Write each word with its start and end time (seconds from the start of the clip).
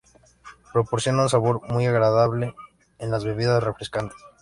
Proporciona 0.73 1.21
un 1.21 1.29
sabor 1.29 1.61
muy 1.71 1.85
agradable 1.85 2.55
en 2.97 3.11
las 3.11 3.23
bebidas 3.23 3.63
refrescantes. 3.63 4.17